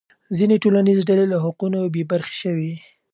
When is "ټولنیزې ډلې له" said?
0.63-1.37